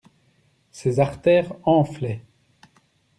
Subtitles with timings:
[0.71, 2.23] Ses artères enflaient.